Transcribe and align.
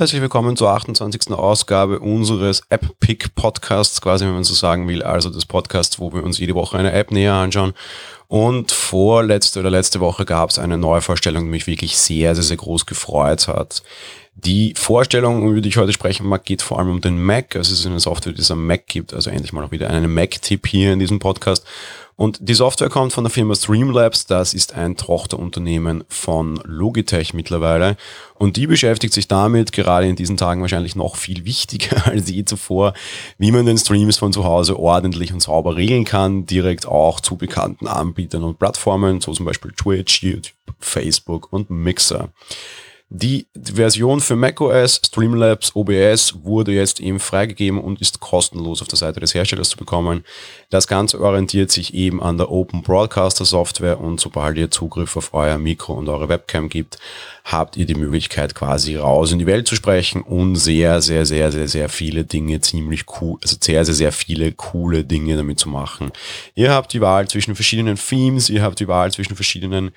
herzlich 0.00 0.22
willkommen 0.22 0.56
zur 0.56 0.70
28. 0.70 1.32
Ausgabe 1.32 1.98
unseres 1.98 2.62
App-Pick-Podcasts, 2.70 4.00
quasi, 4.00 4.24
wenn 4.24 4.32
man 4.32 4.44
so 4.44 4.54
sagen 4.54 4.88
will, 4.88 5.02
also 5.02 5.28
des 5.28 5.44
Podcasts, 5.44 5.98
wo 5.98 6.12
wir 6.12 6.24
uns 6.24 6.38
jede 6.38 6.54
Woche 6.54 6.78
eine 6.78 6.92
App 6.92 7.10
näher 7.10 7.34
anschauen. 7.34 7.74
Und 8.32 8.72
vorletzte 8.72 9.60
oder 9.60 9.68
letzte 9.68 10.00
Woche 10.00 10.24
gab 10.24 10.48
es 10.48 10.58
eine 10.58 10.78
Neuvorstellung, 10.78 11.44
die 11.44 11.50
mich 11.50 11.66
wirklich 11.66 11.98
sehr, 11.98 12.34
sehr, 12.34 12.42
sehr 12.42 12.56
groß 12.56 12.86
gefreut 12.86 13.46
hat. 13.46 13.82
Die 14.34 14.72
Vorstellung, 14.74 15.46
über 15.50 15.60
die 15.60 15.68
ich 15.68 15.76
heute 15.76 15.92
sprechen 15.92 16.26
mag, 16.26 16.46
geht 16.46 16.62
vor 16.62 16.78
allem 16.78 16.92
um 16.92 17.00
den 17.02 17.22
Mac. 17.22 17.54
Also 17.54 17.74
es 17.74 17.80
ist 17.80 17.86
eine 17.86 18.00
Software, 18.00 18.32
die 18.32 18.40
es 18.40 18.50
am 18.50 18.66
Mac 18.66 18.86
gibt. 18.86 19.12
Also 19.12 19.28
endlich 19.28 19.52
mal 19.52 19.62
auch 19.62 19.70
wieder 19.70 19.90
einen 19.90 20.14
Mac-Tipp 20.14 20.66
hier 20.66 20.94
in 20.94 20.98
diesem 20.98 21.18
Podcast. 21.18 21.66
Und 22.16 22.38
die 22.40 22.54
Software 22.54 22.88
kommt 22.88 23.12
von 23.12 23.24
der 23.24 23.30
Firma 23.30 23.54
Streamlabs. 23.54 24.26
Das 24.26 24.54
ist 24.54 24.74
ein 24.74 24.96
Tochterunternehmen 24.96 26.04
von 26.08 26.60
Logitech 26.64 27.34
mittlerweile. 27.34 27.96
Und 28.38 28.56
die 28.56 28.66
beschäftigt 28.66 29.12
sich 29.12 29.28
damit, 29.28 29.72
gerade 29.72 30.08
in 30.08 30.16
diesen 30.16 30.36
Tagen 30.36 30.60
wahrscheinlich 30.60 30.94
noch 30.94 31.16
viel 31.16 31.44
wichtiger 31.44 32.06
als 32.10 32.30
je 32.30 32.44
zuvor, 32.44 32.94
wie 33.38 33.50
man 33.50 33.66
den 33.66 33.76
Streams 33.78 34.18
von 34.18 34.32
zu 34.32 34.44
Hause 34.44 34.78
ordentlich 34.78 35.32
und 35.32 35.40
sauber 35.40 35.76
regeln 35.76 36.04
kann, 36.04 36.46
direkt 36.46 36.86
auch 36.86 37.20
zu 37.20 37.36
bekannten 37.36 37.88
Anbietern 37.88 38.21
und 38.44 38.58
Plattformen, 38.58 39.20
so 39.20 39.32
zum 39.32 39.46
Beispiel 39.46 39.72
Twitch, 39.72 40.22
YouTube, 40.22 40.52
Facebook 40.80 41.52
und 41.52 41.70
Mixer. 41.70 42.30
Die 43.14 43.46
Version 43.54 44.22
für 44.22 44.36
macOS, 44.36 45.02
Streamlabs, 45.04 45.76
OBS 45.76 46.44
wurde 46.44 46.72
jetzt 46.72 46.98
eben 46.98 47.20
freigegeben 47.20 47.78
und 47.78 48.00
ist 48.00 48.20
kostenlos 48.20 48.80
auf 48.80 48.88
der 48.88 48.96
Seite 48.96 49.20
des 49.20 49.34
Herstellers 49.34 49.68
zu 49.68 49.76
bekommen. 49.76 50.24
Das 50.70 50.86
Ganze 50.86 51.20
orientiert 51.20 51.70
sich 51.70 51.92
eben 51.92 52.22
an 52.22 52.38
der 52.38 52.50
Open 52.50 52.80
Broadcaster 52.80 53.44
Software 53.44 54.00
und 54.00 54.18
sobald 54.18 54.56
ihr 54.56 54.70
Zugriff 54.70 55.14
auf 55.18 55.34
euer 55.34 55.58
Mikro 55.58 55.92
und 55.92 56.08
eure 56.08 56.30
Webcam 56.30 56.70
gibt, 56.70 56.98
habt 57.44 57.76
ihr 57.76 57.84
die 57.84 57.96
Möglichkeit 57.96 58.54
quasi 58.54 58.96
raus 58.96 59.30
in 59.30 59.38
die 59.38 59.46
Welt 59.46 59.68
zu 59.68 59.76
sprechen 59.76 60.22
und 60.22 60.56
sehr, 60.56 61.02
sehr, 61.02 61.26
sehr, 61.26 61.52
sehr, 61.52 61.68
sehr 61.68 61.90
viele 61.90 62.24
Dinge 62.24 62.62
ziemlich 62.62 63.04
cool, 63.20 63.38
also 63.42 63.58
sehr, 63.60 63.84
sehr, 63.84 63.94
sehr 63.94 64.12
viele 64.12 64.52
coole 64.52 65.04
Dinge 65.04 65.36
damit 65.36 65.58
zu 65.58 65.68
machen. 65.68 66.12
Ihr 66.54 66.70
habt 66.70 66.94
die 66.94 67.02
Wahl 67.02 67.28
zwischen 67.28 67.56
verschiedenen 67.56 67.96
Themes, 67.96 68.48
ihr 68.48 68.62
habt 68.62 68.80
die 68.80 68.88
Wahl 68.88 69.12
zwischen 69.12 69.34
verschiedenen 69.34 69.90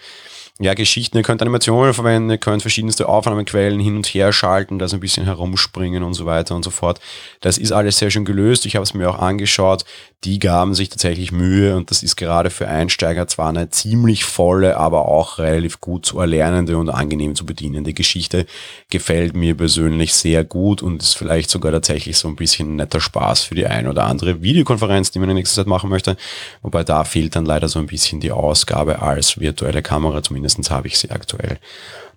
ja, 0.60 0.74
Geschichten, 0.74 1.18
ihr 1.18 1.24
könnt 1.24 1.42
Animationen 1.42 1.94
verwenden, 1.94 2.30
ihr 2.30 2.38
könnt 2.38 2.62
verschiedenste 2.62 3.10
Aufnahmequellen 3.10 3.80
hin 3.80 3.98
und 3.98 4.08
her 4.08 4.32
schalten, 4.32 4.80
da 4.80 4.88
so 4.88 4.96
ein 4.96 5.02
bisschen 5.02 5.26
herumspringen 5.26 6.02
und 6.02 6.14
so 6.14 6.26
weiter 6.26 6.56
und 6.56 6.64
so 6.64 6.70
fort. 6.70 7.02
Das 7.42 7.58
ist 7.58 7.74
alles 7.74 7.98
sehr 7.98 8.10
schön 8.10 8.24
gelöst. 8.24 8.66
Ich 8.66 8.76
habe 8.78 8.84
es 8.84 8.94
mir 8.94 9.10
auch 9.10 9.20
angeschaut. 9.20 9.84
Die 10.26 10.40
gaben 10.40 10.74
sich 10.74 10.90
tatsächlich 10.90 11.32
Mühe 11.32 11.76
und 11.76 11.92
das 11.92 12.02
ist 12.02 12.16
gerade 12.16 12.50
für 12.50 12.68
Einsteiger 12.68 13.28
zwar 13.28 13.50
eine 13.50 13.70
ziemlich 13.70 14.26
volle, 14.26 14.76
aber 14.78 15.08
auch 15.08 15.38
relativ 15.38 15.80
gut 15.80 16.08
zu 16.08 16.20
erlernende 16.20 16.80
und 16.80 16.90
angenehm 16.90 17.36
zu 17.36 17.46
bedienende 17.46 17.94
Geschichte. 17.94 18.48
Gefällt 18.90 19.36
mir 19.36 19.56
persönlich 19.56 20.16
sehr 20.16 20.44
gut 20.44 20.82
und 20.82 21.04
ist 21.04 21.16
vielleicht 21.16 21.52
sogar 21.52 21.72
tatsächlich 21.72 22.18
so 22.18 22.28
ein 22.28 22.36
bisschen 22.36 22.76
netter 22.76 23.02
Spaß 23.02 23.44
für 23.44 23.54
die 23.54 23.68
eine 23.68 23.88
oder 23.88 24.06
andere 24.06 24.42
Videokonferenz, 24.42 25.12
die 25.12 25.20
man 25.20 25.30
in 25.30 25.36
nächster 25.36 25.62
Zeit 25.62 25.68
machen 25.68 25.92
möchte. 25.92 26.18
Wobei 26.64 26.84
da 26.84 27.04
fehlt 27.04 27.36
dann 27.36 27.46
leider 27.46 27.68
so 27.68 27.78
ein 27.78 27.86
bisschen 27.86 28.20
die 28.20 28.32
Ausgabe 28.32 29.04
als 29.04 29.40
virtuelle 29.40 29.84
Kamera, 29.84 30.24
Zumindest 30.24 30.72
habe 30.72 30.88
ich 30.88 30.98
sie 30.98 31.12
aktuell 31.12 31.60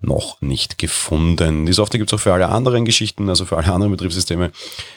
noch 0.01 0.41
nicht 0.41 0.79
gefunden. 0.79 1.67
Die 1.67 1.73
Software 1.73 1.99
gibt 1.99 2.11
es 2.11 2.17
auch 2.17 2.23
für 2.23 2.33
alle 2.33 2.49
anderen 2.49 2.85
Geschichten, 2.85 3.29
also 3.29 3.45
für 3.45 3.57
alle 3.57 3.71
anderen 3.71 3.91
Betriebssysteme, 3.91 4.51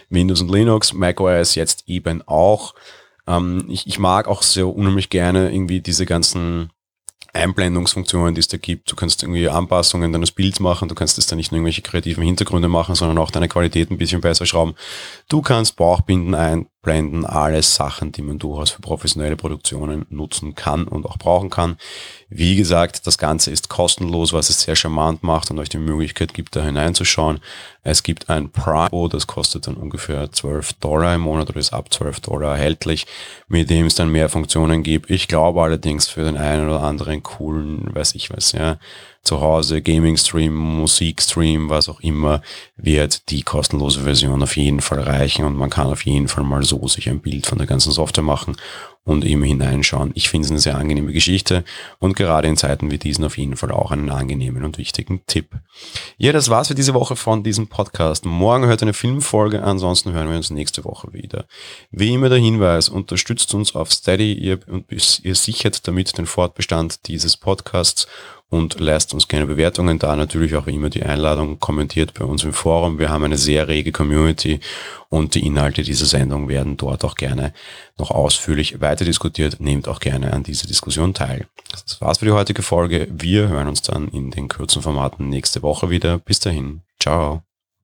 Windows 0.08 0.40
und 0.40 0.50
Linux, 0.50 0.94
macOS 0.94 1.56
jetzt 1.56 1.84
eben 1.86 2.22
auch. 2.26 2.72
Ähm, 3.26 3.66
ich, 3.68 3.86
ich 3.86 3.98
mag 3.98 4.28
auch 4.28 4.42
sehr 4.42 4.68
unheimlich 4.68 5.10
gerne 5.10 5.52
irgendwie 5.52 5.80
diese 5.80 6.06
ganzen 6.06 6.70
Einblendungsfunktionen, 7.32 8.34
die 8.34 8.40
es 8.40 8.48
da 8.48 8.58
gibt. 8.58 8.90
Du 8.90 8.96
kannst 8.96 9.22
irgendwie 9.22 9.48
Anpassungen 9.48 10.12
deines 10.12 10.32
Bilds 10.32 10.60
machen, 10.60 10.88
du 10.88 10.94
kannst 10.94 11.16
das 11.16 11.26
dann 11.26 11.38
nicht 11.38 11.50
nur 11.50 11.58
irgendwelche 11.58 11.82
kreativen 11.82 12.22
Hintergründe 12.22 12.68
machen, 12.68 12.94
sondern 12.94 13.18
auch 13.18 13.30
deine 13.30 13.48
Qualität 13.48 13.90
ein 13.90 13.98
bisschen 13.98 14.20
besser 14.20 14.44
schrauben. 14.44 14.74
Du 15.28 15.40
kannst 15.40 15.76
Bauchbinden 15.76 16.34
einblenden, 16.82 17.24
alles 17.24 17.74
Sachen, 17.74 18.12
die 18.12 18.22
man 18.22 18.38
durchaus 18.38 18.70
für 18.70 18.80
professionelle 18.80 19.36
Produktionen 19.36 20.04
nutzen 20.10 20.54
kann 20.54 20.84
und 20.84 21.06
auch 21.06 21.16
brauchen 21.16 21.48
kann. 21.48 21.76
Wie 22.28 22.56
gesagt, 22.56 23.06
das 23.06 23.18
Ganze 23.18 23.50
ist 23.50 23.68
kostenlos, 23.68 24.32
was 24.32 24.50
es 24.50 24.62
sehr 24.62 24.74
charmant 24.74 25.22
macht 25.22 25.50
und 25.50 25.58
euch 25.58 25.68
die 25.68 25.78
Möglichkeit 25.78 26.34
gibt, 26.34 26.56
da 26.56 26.62
hineinzuschauen. 26.62 27.40
Es 27.84 28.02
gibt 28.02 28.30
ein 28.30 28.50
Prime, 28.50 29.08
das 29.10 29.26
kostet 29.26 29.66
dann 29.66 29.74
ungefähr 29.74 30.30
12 30.30 30.74
Dollar 30.74 31.14
im 31.14 31.22
Monat 31.22 31.50
oder 31.50 31.60
ist 31.60 31.72
ab 31.72 31.92
12 31.92 32.20
Dollar 32.20 32.52
erhältlich, 32.52 33.06
mit 33.48 33.70
dem 33.70 33.86
es 33.86 33.94
dann 33.94 34.10
mehr 34.10 34.28
Funktionen 34.28 34.82
gibt. 34.82 35.10
Ich 35.10 35.28
glaube 35.28 35.62
allerdings 35.62 36.08
für 36.08 36.24
den 36.24 36.36
einen 36.36 36.68
oder 36.68 36.82
anderen 36.82 37.22
coolen, 37.22 37.94
weiß 37.94 38.14
ich 38.14 38.30
was, 38.30 38.52
ja, 38.52 38.78
zu 39.22 39.40
Hause, 39.40 39.82
Gaming-Stream, 39.82 40.52
Musik-Stream, 40.52 41.70
was 41.70 41.88
auch 41.88 42.00
immer, 42.00 42.42
wird 42.76 43.30
die 43.30 43.42
kostenlose 43.42 44.00
Version 44.00 44.42
auf 44.42 44.56
jeden 44.56 44.80
Fall 44.80 45.00
reichen 45.00 45.44
und 45.44 45.56
man 45.56 45.70
kann 45.70 45.86
auf 45.86 46.04
jeden 46.04 46.26
Fall 46.26 46.42
mal 46.42 46.64
sich 46.88 47.08
ein 47.08 47.20
Bild 47.20 47.46
von 47.46 47.58
der 47.58 47.66
ganzen 47.66 47.92
Software 47.92 48.24
machen 48.24 48.56
und 49.04 49.24
eben 49.24 49.42
hineinschauen. 49.42 50.12
Ich 50.14 50.28
finde 50.28 50.46
es 50.46 50.50
eine 50.50 50.60
sehr 50.60 50.76
angenehme 50.76 51.12
Geschichte 51.12 51.64
und 51.98 52.14
gerade 52.14 52.48
in 52.48 52.56
Zeiten 52.56 52.90
wie 52.90 52.98
diesen 52.98 53.24
auf 53.24 53.36
jeden 53.36 53.56
Fall 53.56 53.72
auch 53.72 53.90
einen 53.90 54.10
angenehmen 54.10 54.64
und 54.64 54.78
wichtigen 54.78 55.22
Tipp. 55.26 55.48
Ja, 56.18 56.32
das 56.32 56.50
war's 56.50 56.68
für 56.68 56.74
diese 56.74 56.94
Woche 56.94 57.16
von 57.16 57.42
diesem 57.42 57.66
Podcast. 57.66 58.24
Morgen 58.24 58.66
hört 58.66 58.82
eine 58.82 58.94
Filmfolge, 58.94 59.62
ansonsten 59.62 60.12
hören 60.12 60.28
wir 60.28 60.36
uns 60.36 60.50
nächste 60.50 60.84
Woche 60.84 61.12
wieder. 61.12 61.46
Wie 61.90 62.14
immer 62.14 62.28
der 62.28 62.38
Hinweis, 62.38 62.88
unterstützt 62.88 63.54
uns 63.54 63.74
auf 63.74 63.92
Steady, 63.92 64.34
ihr, 64.34 64.60
ihr 64.88 65.34
sichert 65.34 65.88
damit 65.88 66.16
den 66.16 66.26
Fortbestand 66.26 67.08
dieses 67.08 67.36
Podcasts 67.36 68.06
und 68.52 68.78
lasst 68.80 69.14
uns 69.14 69.28
gerne 69.28 69.46
Bewertungen 69.46 69.98
da. 69.98 70.14
Natürlich 70.14 70.54
auch 70.56 70.66
immer 70.66 70.90
die 70.90 71.02
Einladung, 71.02 71.58
kommentiert 71.58 72.12
bei 72.12 72.26
uns 72.26 72.44
im 72.44 72.52
Forum. 72.52 72.98
Wir 72.98 73.08
haben 73.08 73.24
eine 73.24 73.38
sehr 73.38 73.66
rege 73.66 73.92
Community 73.92 74.60
und 75.08 75.34
die 75.34 75.46
Inhalte 75.46 75.82
dieser 75.82 76.04
Sendung 76.04 76.50
werden 76.50 76.76
dort 76.76 77.02
auch 77.02 77.14
gerne 77.14 77.54
noch 77.96 78.10
ausführlich 78.10 78.82
weiter 78.82 79.06
diskutiert. 79.06 79.58
Nehmt 79.58 79.88
auch 79.88 80.00
gerne 80.00 80.34
an 80.34 80.42
dieser 80.42 80.66
Diskussion 80.66 81.14
teil. 81.14 81.46
Das 81.70 81.98
war's 82.02 82.18
für 82.18 82.26
die 82.26 82.32
heutige 82.32 82.60
Folge. 82.60 83.08
Wir 83.10 83.48
hören 83.48 83.68
uns 83.68 83.80
dann 83.80 84.08
in 84.08 84.30
den 84.30 84.48
kurzen 84.48 84.82
Formaten 84.82 85.30
nächste 85.30 85.62
Woche 85.62 85.88
wieder. 85.88 86.18
Bis 86.18 86.38
dahin. 86.38 86.82
Ciao. 87.00 87.42